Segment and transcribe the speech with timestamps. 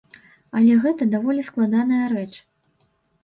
[0.59, 2.27] Але гэта даволі складаная рэч.